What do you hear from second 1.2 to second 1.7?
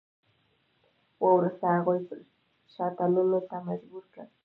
وروسته